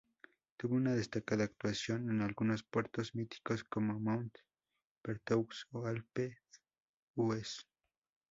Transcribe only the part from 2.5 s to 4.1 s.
puertos míticos como